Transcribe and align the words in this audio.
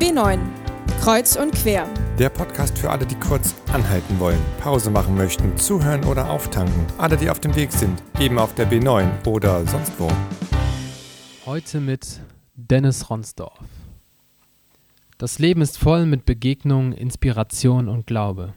B9 0.00 0.38
Kreuz 1.02 1.36
und 1.36 1.52
quer. 1.54 1.86
Der 2.18 2.30
Podcast 2.30 2.78
für 2.78 2.88
alle, 2.88 3.04
die 3.04 3.16
kurz 3.16 3.54
anhalten 3.70 4.18
wollen, 4.18 4.40
Pause 4.58 4.90
machen 4.90 5.14
möchten, 5.14 5.58
zuhören 5.58 6.04
oder 6.04 6.30
auftanken. 6.30 6.86
Alle, 6.96 7.18
die 7.18 7.28
auf 7.28 7.38
dem 7.38 7.54
Weg 7.54 7.70
sind, 7.70 8.02
eben 8.18 8.38
auf 8.38 8.54
der 8.54 8.66
B9 8.66 9.26
oder 9.26 9.66
sonst 9.66 9.92
wo. 9.98 10.08
Heute 11.44 11.80
mit 11.80 12.22
Dennis 12.54 13.10
Ronsdorf. 13.10 13.58
Das 15.18 15.38
Leben 15.38 15.60
ist 15.60 15.76
voll 15.76 16.06
mit 16.06 16.24
Begegnungen, 16.24 16.94
Inspiration 16.94 17.86
und 17.86 18.06
Glaube. 18.06 18.54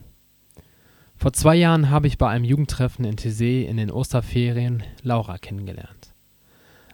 Vor 1.17 1.33
zwei 1.33 1.55
Jahren 1.55 1.89
habe 1.89 2.07
ich 2.07 2.17
bei 2.17 2.29
einem 2.29 2.45
Jugendtreffen 2.45 3.03
in 3.03 3.17
Tessé 3.17 3.65
in 3.65 3.75
den 3.75 3.91
Osterferien 3.91 4.83
Laura 5.01 5.37
kennengelernt. 5.39 6.13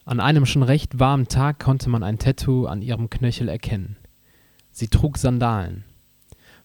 An 0.05 0.19
einem 0.19 0.47
schon 0.47 0.63
recht 0.63 0.99
warmen 0.99 1.27
Tag 1.27 1.59
konnte 1.59 1.87
man 1.91 2.01
ein 2.01 2.17
Tattoo 2.17 2.65
an 2.65 2.81
ihrem 2.81 3.11
Knöchel 3.11 3.47
erkennen. 3.47 3.98
Sie 4.79 4.87
trug 4.87 5.17
Sandalen. 5.17 5.83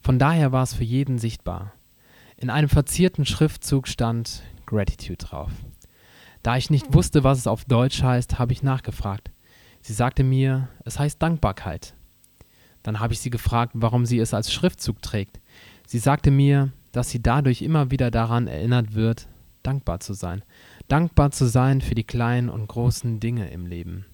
Von 0.00 0.20
daher 0.20 0.52
war 0.52 0.62
es 0.62 0.72
für 0.72 0.84
jeden 0.84 1.18
sichtbar. 1.18 1.72
In 2.36 2.48
einem 2.48 2.68
verzierten 2.68 3.26
Schriftzug 3.26 3.88
stand 3.88 4.44
Gratitude 4.66 5.16
drauf. 5.16 5.50
Da 6.44 6.56
ich 6.56 6.70
nicht 6.70 6.94
wusste, 6.94 7.24
was 7.24 7.38
es 7.38 7.48
auf 7.48 7.64
Deutsch 7.64 8.04
heißt, 8.04 8.38
habe 8.38 8.52
ich 8.52 8.62
nachgefragt. 8.62 9.32
Sie 9.80 9.94
sagte 9.94 10.22
mir, 10.22 10.68
es 10.84 10.96
heißt 11.00 11.20
Dankbarkeit. 11.20 11.94
Dann 12.84 13.00
habe 13.00 13.14
ich 13.14 13.18
sie 13.18 13.30
gefragt, 13.30 13.72
warum 13.74 14.06
sie 14.06 14.20
es 14.20 14.32
als 14.32 14.52
Schriftzug 14.52 15.02
trägt. 15.02 15.40
Sie 15.84 15.98
sagte 15.98 16.30
mir, 16.30 16.70
dass 16.92 17.10
sie 17.10 17.20
dadurch 17.20 17.62
immer 17.62 17.90
wieder 17.90 18.12
daran 18.12 18.46
erinnert 18.46 18.94
wird, 18.94 19.26
dankbar 19.64 19.98
zu 19.98 20.14
sein. 20.14 20.44
Dankbar 20.86 21.32
zu 21.32 21.46
sein 21.46 21.80
für 21.80 21.96
die 21.96 22.04
kleinen 22.04 22.48
und 22.48 22.68
großen 22.68 23.18
Dinge 23.18 23.50
im 23.50 23.66
Leben. 23.66 24.06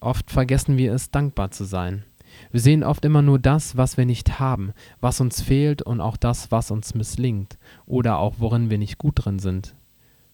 Oft 0.00 0.32
vergessen 0.32 0.76
wir 0.78 0.92
es, 0.94 1.12
dankbar 1.12 1.52
zu 1.52 1.62
sein. 1.62 2.04
Wir 2.50 2.60
sehen 2.60 2.84
oft 2.84 3.04
immer 3.04 3.22
nur 3.22 3.38
das, 3.38 3.76
was 3.76 3.96
wir 3.96 4.06
nicht 4.06 4.38
haben, 4.38 4.72
was 5.00 5.20
uns 5.20 5.40
fehlt 5.40 5.82
und 5.82 6.00
auch 6.00 6.16
das, 6.16 6.50
was 6.50 6.70
uns 6.70 6.94
misslingt 6.94 7.58
oder 7.86 8.18
auch 8.18 8.36
worin 8.38 8.70
wir 8.70 8.78
nicht 8.78 8.98
gut 8.98 9.24
drin 9.24 9.38
sind. 9.38 9.74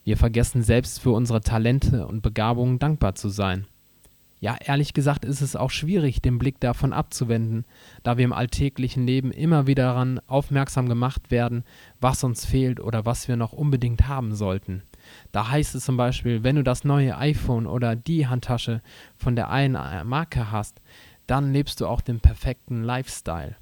Wir 0.04 0.16
vergessen 0.16 0.62
selbst 0.62 1.00
für 1.00 1.10
unsere 1.10 1.40
Talente 1.40 2.06
und 2.06 2.22
Begabungen 2.22 2.78
dankbar 2.78 3.14
zu 3.14 3.28
sein. 3.28 3.66
Ja, 4.40 4.56
ehrlich 4.64 4.94
gesagt 4.94 5.24
ist 5.24 5.40
es 5.40 5.56
auch 5.56 5.70
schwierig, 5.70 6.22
den 6.22 6.38
Blick 6.38 6.60
davon 6.60 6.92
abzuwenden, 6.92 7.64
da 8.04 8.18
wir 8.18 8.24
im 8.24 8.32
alltäglichen 8.32 9.04
Leben 9.04 9.32
immer 9.32 9.66
wieder 9.66 9.82
daran 9.84 10.20
aufmerksam 10.28 10.88
gemacht 10.88 11.30
werden, 11.30 11.64
was 12.00 12.22
uns 12.22 12.44
fehlt 12.44 12.78
oder 12.78 13.04
was 13.04 13.26
wir 13.26 13.36
noch 13.36 13.52
unbedingt 13.52 14.06
haben 14.06 14.34
sollten. 14.34 14.82
Da 15.32 15.50
heißt 15.50 15.74
es 15.74 15.84
zum 15.84 15.96
Beispiel, 15.96 16.44
wenn 16.44 16.56
du 16.56 16.62
das 16.62 16.84
neue 16.84 17.18
iPhone 17.18 17.66
oder 17.66 17.96
die 17.96 18.28
Handtasche 18.28 18.80
von 19.16 19.34
der 19.34 19.50
einen 19.50 19.76
Marke 20.06 20.52
hast, 20.52 20.80
dann 21.28 21.52
lebst 21.52 21.80
du 21.80 21.86
auch 21.86 22.00
den 22.00 22.18
perfekten 22.18 22.82
Lifestyle. 22.82 23.54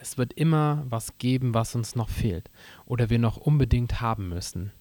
Es 0.00 0.18
wird 0.18 0.32
immer 0.32 0.84
was 0.88 1.18
geben, 1.18 1.54
was 1.54 1.74
uns 1.74 1.94
noch 1.94 2.08
fehlt 2.08 2.50
oder 2.86 3.10
wir 3.10 3.18
noch 3.18 3.36
unbedingt 3.36 4.00
haben 4.00 4.28
müssen. 4.28 4.72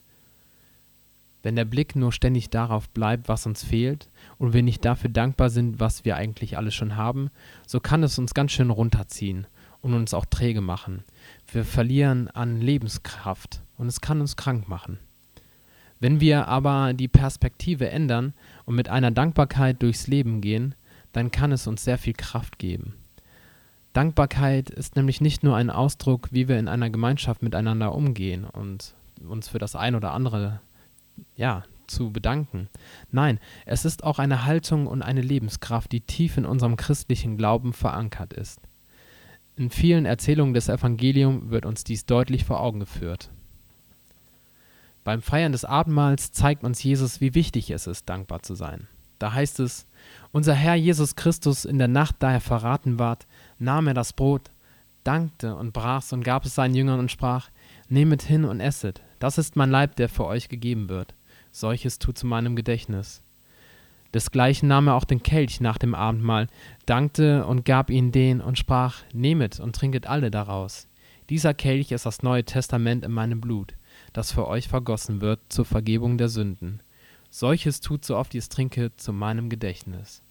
Wenn 1.43 1.55
der 1.55 1.65
Blick 1.65 1.95
nur 1.95 2.11
ständig 2.11 2.49
darauf 2.49 2.89
bleibt, 2.89 3.29
was 3.29 3.45
uns 3.45 3.63
fehlt, 3.63 4.09
und 4.37 4.53
wir 4.53 4.63
nicht 4.63 4.83
dafür 4.83 5.09
dankbar 5.09 5.49
sind, 5.49 5.79
was 5.79 6.03
wir 6.03 6.15
eigentlich 6.15 6.57
alles 6.57 6.73
schon 6.73 6.95
haben, 6.95 7.29
so 7.65 7.79
kann 7.79 8.03
es 8.03 8.17
uns 8.17 8.33
ganz 8.33 8.51
schön 8.51 8.69
runterziehen 8.69 9.45
und 9.81 9.93
uns 9.93 10.13
auch 10.13 10.25
träge 10.25 10.61
machen. 10.61 11.03
Wir 11.51 11.63
verlieren 11.63 12.27
an 12.29 12.59
Lebenskraft 12.59 13.61
und 13.77 13.87
es 13.87 14.01
kann 14.01 14.21
uns 14.21 14.35
krank 14.35 14.67
machen. 14.67 14.99
Wenn 15.99 16.19
wir 16.21 16.47
aber 16.47 16.93
die 16.93 17.07
Perspektive 17.07 17.89
ändern 17.89 18.33
und 18.65 18.75
mit 18.75 18.89
einer 18.89 19.11
Dankbarkeit 19.11 19.81
durchs 19.81 20.07
Leben 20.07 20.41
gehen, 20.41 20.75
dann 21.17 21.31
kann 21.31 21.51
es 21.51 21.65
uns 21.65 21.83
sehr 21.83 21.97
viel 21.97 22.13
Kraft 22.13 22.59
geben. 22.59 22.93
Dankbarkeit 23.91 24.69
ist 24.69 24.95
nämlich 24.95 25.19
nicht 25.19 25.41
nur 25.41 25.55
ein 25.55 25.71
Ausdruck, 25.71 26.27
wie 26.31 26.47
wir 26.47 26.59
in 26.59 26.67
einer 26.67 26.91
Gemeinschaft 26.91 27.41
miteinander 27.41 27.95
umgehen 27.95 28.45
und 28.45 28.93
uns 29.27 29.49
für 29.49 29.57
das 29.57 29.75
ein 29.75 29.95
oder 29.95 30.11
andere 30.11 30.61
ja, 31.35 31.63
zu 31.87 32.11
bedanken. 32.11 32.69
Nein, 33.09 33.39
es 33.65 33.83
ist 33.83 34.03
auch 34.03 34.19
eine 34.19 34.45
Haltung 34.45 34.85
und 34.85 35.01
eine 35.01 35.21
Lebenskraft, 35.21 35.91
die 35.91 36.01
tief 36.01 36.37
in 36.37 36.45
unserem 36.45 36.77
christlichen 36.77 37.35
Glauben 37.35 37.73
verankert 37.73 38.33
ist. 38.33 38.59
In 39.55 39.71
vielen 39.71 40.05
Erzählungen 40.05 40.53
des 40.53 40.69
Evangeliums 40.69 41.49
wird 41.49 41.65
uns 41.65 41.83
dies 41.83 42.05
deutlich 42.05 42.45
vor 42.45 42.59
Augen 42.59 42.79
geführt. 42.79 43.31
Beim 45.03 45.23
Feiern 45.23 45.51
des 45.51 45.65
Abendmahls 45.65 46.31
zeigt 46.31 46.63
uns 46.63 46.83
Jesus, 46.83 47.21
wie 47.21 47.33
wichtig 47.33 47.71
es 47.71 47.87
ist, 47.87 48.07
dankbar 48.07 48.43
zu 48.43 48.53
sein. 48.53 48.87
Da 49.19 49.33
heißt 49.33 49.59
es, 49.59 49.87
unser 50.31 50.53
Herr 50.53 50.75
Jesus 50.75 51.15
Christus 51.15 51.65
in 51.65 51.77
der 51.77 51.87
Nacht, 51.87 52.17
da 52.19 52.31
er 52.31 52.41
verraten 52.41 52.99
ward, 52.99 53.25
nahm 53.57 53.87
er 53.87 53.93
das 53.93 54.13
Brot, 54.13 54.51
dankte 55.03 55.55
und 55.55 55.73
brach's 55.73 56.13
und 56.13 56.23
gab 56.23 56.45
es 56.45 56.55
seinen 56.55 56.75
Jüngern 56.75 56.99
und 56.99 57.11
sprach, 57.11 57.49
Nehmet 57.89 58.21
hin 58.21 58.45
und 58.45 58.59
esset, 58.59 59.01
das 59.19 59.37
ist 59.37 59.55
mein 59.55 59.71
Leib, 59.71 59.95
der 59.95 60.09
für 60.09 60.25
euch 60.25 60.49
gegeben 60.49 60.89
wird. 60.89 61.15
Solches 61.51 61.99
tut 61.99 62.17
zu 62.17 62.27
meinem 62.27 62.55
Gedächtnis. 62.55 63.23
Desgleichen 64.13 64.67
nahm 64.67 64.87
er 64.87 64.95
auch 64.95 65.03
den 65.03 65.23
Kelch 65.23 65.59
nach 65.59 65.77
dem 65.77 65.95
Abendmahl, 65.95 66.47
dankte 66.85 67.45
und 67.45 67.65
gab 67.65 67.89
ihn 67.89 68.11
den 68.11 68.41
und 68.41 68.57
sprach, 68.57 69.01
Nehmet 69.13 69.59
und 69.59 69.75
trinket 69.75 70.07
alle 70.07 70.31
daraus. 70.31 70.87
Dieser 71.29 71.53
Kelch 71.53 71.91
ist 71.91 72.05
das 72.05 72.23
Neue 72.23 72.45
Testament 72.45 73.03
in 73.03 73.11
meinem 73.11 73.41
Blut, 73.41 73.75
das 74.13 74.31
für 74.31 74.47
euch 74.47 74.67
vergossen 74.67 75.19
wird 75.21 75.39
zur 75.49 75.65
Vergebung 75.65 76.17
der 76.17 76.29
Sünden. 76.29 76.81
Solches 77.39 77.81
tut 77.81 78.03
so 78.03 78.17
oft 78.17 78.33
ihr 78.33 78.39
es 78.39 78.49
trinke 78.49 78.95
zu 78.95 79.13
meinem 79.13 79.47
Gedächtnis. 79.47 80.23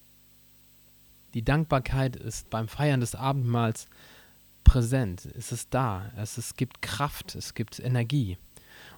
Die 1.35 1.45
Dankbarkeit 1.45 2.17
ist 2.17 2.51
beim 2.51 2.67
Feiern 2.67 2.99
des 2.99 3.15
Abendmahls 3.15 3.87
präsent, 4.65 5.29
es 5.39 5.53
ist 5.53 5.73
da, 5.73 6.11
es, 6.17 6.37
es 6.37 6.57
gibt 6.57 6.83
Kraft, 6.83 7.37
es 7.37 7.55
gibt 7.55 7.79
Energie. 7.79 8.39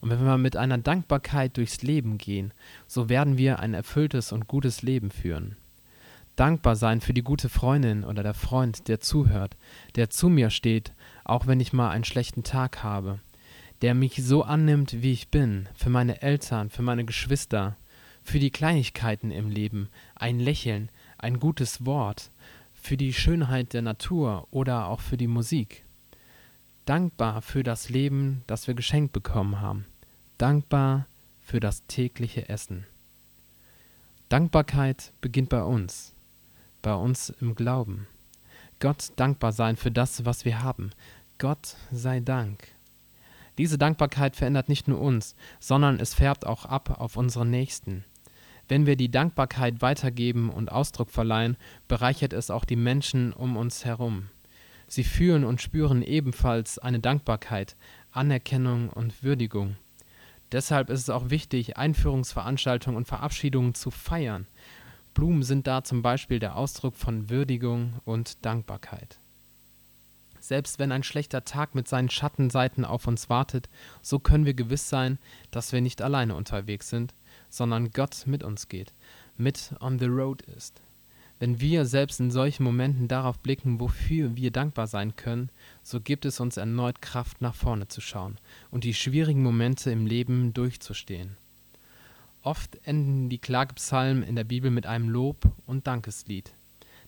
Und 0.01 0.09
wenn 0.09 0.25
wir 0.25 0.39
mit 0.39 0.57
einer 0.57 0.79
Dankbarkeit 0.79 1.59
durchs 1.59 1.83
Leben 1.83 2.17
gehen, 2.17 2.55
so 2.87 3.11
werden 3.11 3.37
wir 3.37 3.59
ein 3.59 3.75
erfülltes 3.75 4.33
und 4.33 4.49
gutes 4.49 4.81
Leben 4.81 5.11
führen. 5.11 5.59
Dankbar 6.35 6.77
sein 6.77 7.03
für 7.03 7.13
die 7.13 7.21
gute 7.21 7.51
Freundin 7.51 8.05
oder 8.05 8.23
der 8.23 8.33
Freund, 8.33 8.89
der 8.89 9.01
zuhört, 9.01 9.59
der 9.97 10.09
zu 10.09 10.31
mir 10.31 10.49
steht, 10.49 10.95
auch 11.25 11.47
wenn 11.47 11.61
ich 11.61 11.75
mal 11.75 11.91
einen 11.91 12.05
schlechten 12.05 12.43
Tag 12.43 12.83
habe, 12.83 13.21
der 13.83 13.93
mich 13.93 14.25
so 14.25 14.45
annimmt, 14.45 15.03
wie 15.03 15.13
ich 15.13 15.29
bin, 15.29 15.69
für 15.75 15.91
meine 15.91 16.23
Eltern, 16.23 16.71
für 16.71 16.81
meine 16.81 17.05
Geschwister, 17.05 17.77
für 18.29 18.39
die 18.39 18.51
Kleinigkeiten 18.51 19.31
im 19.31 19.51
Leben, 19.51 19.89
ein 20.15 20.39
Lächeln, 20.39 20.91
ein 21.17 21.41
gutes 21.41 21.87
Wort, 21.87 22.31
für 22.75 22.99
die 22.99 23.15
Schönheit 23.15 23.73
der 23.73 23.81
Natur 23.83 24.47
oder 24.51 24.89
auch 24.89 25.01
für 25.01 25.17
die 25.17 25.27
Musik. 25.27 25.85
Dankbar 26.85 27.41
für 27.41 27.63
das 27.63 27.89
Leben, 27.89 28.43
das 28.47 28.67
wir 28.67 28.75
geschenkt 28.75 29.15
bekommen 29.15 29.61
haben. 29.63 29.87
Dankbar 30.37 31.07
für 31.41 31.59
das 31.59 31.87
tägliche 31.87 32.49
Essen. 32.51 32.87
Dankbarkeit 34.29 35.15
beginnt 35.23 35.49
bei 35.49 35.63
uns, 35.63 36.15
bei 36.83 36.95
uns 36.95 37.31
im 37.41 37.55
Glauben. 37.55 38.07
Gott 38.79 39.11
dankbar 39.17 39.53
sein 39.53 39.77
für 39.77 39.91
das, 39.91 40.27
was 40.27 40.45
wir 40.45 40.63
haben. 40.63 40.91
Gott 41.39 41.77
sei 41.91 42.21
Dank. 42.21 42.69
Diese 43.57 43.79
Dankbarkeit 43.79 44.37
verändert 44.37 44.69
nicht 44.69 44.87
nur 44.87 45.01
uns, 45.01 45.35
sondern 45.61 45.99
es 45.99 46.15
färbt 46.15 46.47
auch 46.47 46.67
ab 46.67 47.01
auf 47.01 47.17
unsere 47.17 47.47
Nächsten. 47.47 48.05
Wenn 48.69 48.85
wir 48.85 48.97
die 48.97 49.11
Dankbarkeit 49.11 49.81
weitergeben 49.81 50.51
und 50.51 50.71
Ausdruck 50.71 51.11
verleihen, 51.11 51.57
bereichert 51.89 52.35
es 52.35 52.51
auch 52.51 52.67
die 52.67 52.77
Menschen 52.77 53.33
um 53.33 53.57
uns 53.57 53.87
herum. 53.87 54.29
Sie 54.87 55.05
fühlen 55.05 55.45
und 55.45 55.63
spüren 55.63 56.03
ebenfalls 56.03 56.79
eine 56.79 57.01
Dankbarkeit, 57.01 57.77
Anerkennung 58.13 58.91
und 58.91 59.23
Würdigung. 59.23 59.77
Deshalb 60.53 60.89
ist 60.91 61.01
es 61.01 61.11
auch 61.11 61.31
wichtig, 61.31 61.77
Einführungsveranstaltungen 61.77 62.97
und 62.97 63.09
Verabschiedungen 63.09 63.75
zu 63.75 63.91
feiern. 63.91 64.47
Blumen 65.15 65.43
sind 65.43 65.67
da 65.67 65.83
zum 65.83 66.01
Beispiel 66.01 66.39
der 66.39 66.57
Ausdruck 66.57 66.95
von 66.95 67.29
Würdigung 67.29 67.95
und 68.05 68.45
Dankbarkeit. 68.45 69.21
Selbst 70.41 70.79
wenn 70.79 70.93
ein 70.93 71.03
schlechter 71.03 71.45
Tag 71.45 71.75
mit 71.75 71.89
seinen 71.89 72.09
Schattenseiten 72.09 72.85
auf 72.85 73.07
uns 73.07 73.29
wartet, 73.29 73.69
so 74.01 74.19
können 74.19 74.47
wir 74.47 74.55
gewiss 74.55 74.89
sein, 74.89 75.19
dass 75.51 75.73
wir 75.73 75.81
nicht 75.81 76.01
alleine 76.01 76.35
unterwegs 76.35 76.89
sind, 76.89 77.15
sondern 77.49 77.91
Gott 77.91 78.25
mit 78.27 78.43
uns 78.43 78.69
geht, 78.69 78.93
mit 79.37 79.75
on 79.81 79.99
the 79.99 80.07
road 80.07 80.43
ist. 80.43 80.83
Wenn 81.39 81.61
wir 81.61 81.85
selbst 81.85 82.19
in 82.19 82.33
solchen 82.33 82.65
Momenten 82.65 83.07
darauf 83.07 83.39
blicken, 83.39 83.79
wofür 83.79 84.37
wir 84.37 84.51
dankbar 84.51 84.89
sein 84.89 85.15
können, 85.15 85.51
so 85.83 86.01
gibt 86.01 86.25
es 86.25 86.41
uns 86.41 86.57
erneut 86.57 87.01
Kraft, 87.01 87.41
nach 87.41 87.55
vorne 87.55 87.87
zu 87.87 88.01
schauen 88.01 88.39
und 88.71 88.83
die 88.83 88.95
schwierigen 88.95 89.43
Momente 89.43 89.91
im 89.93 90.07
Leben 90.07 90.53
durchzustehen. 90.53 91.37
Oft 92.43 92.79
enden 92.85 93.29
die 93.29 93.39
Klagepsalmen 93.39 94.23
in 94.23 94.35
der 94.35 94.45
Bibel 94.45 94.71
mit 94.71 94.87
einem 94.87 95.09
Lob- 95.09 95.53
und 95.67 95.87
Dankeslied. 95.87 96.55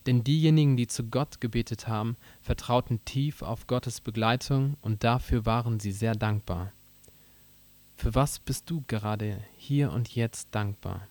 Denn 0.06 0.24
diejenigen, 0.24 0.76
die 0.76 0.86
zu 0.86 1.04
Gott 1.04 1.40
gebetet 1.40 1.88
haben, 1.88 2.16
vertrauten 2.40 3.04
tief 3.04 3.42
auf 3.42 3.66
Gottes 3.66 4.00
Begleitung 4.00 4.76
und 4.80 5.04
dafür 5.04 5.44
waren 5.44 5.78
sie 5.78 5.92
sehr 5.92 6.14
dankbar. 6.14 6.72
Für 8.00 8.14
was 8.14 8.38
bist 8.38 8.70
du 8.70 8.82
gerade 8.86 9.44
hier 9.54 9.92
und 9.92 10.14
jetzt 10.14 10.48
dankbar? 10.52 11.06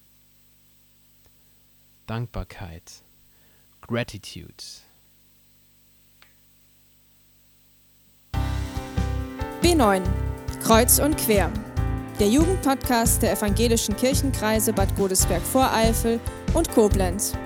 Dankbarkeit. 2.07 3.03
Gratitude. 3.81 4.56
B9. 9.62 10.01
Kreuz 10.63 10.97
und 10.97 11.15
quer. 11.15 11.51
Der 12.19 12.27
Jugendpodcast 12.27 13.21
der 13.21 13.33
evangelischen 13.33 13.95
Kirchenkreise 13.95 14.74
Bad 14.74 14.95
Godesberg-Voreifel 14.95 16.19
und 16.56 16.71
Koblenz. 16.71 17.38